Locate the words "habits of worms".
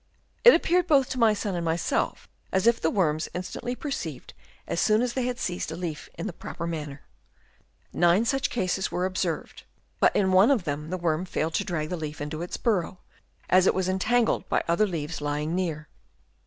12.17-12.41